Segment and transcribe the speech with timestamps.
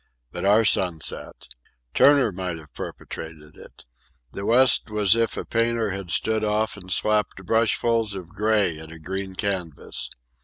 [0.31, 1.47] But our sunset.
[1.93, 3.85] Turner might have perpetrated it.
[4.31, 8.79] The west was as if a painter had stood off and slapped brushfuls of gray
[8.79, 10.09] at a green canvas.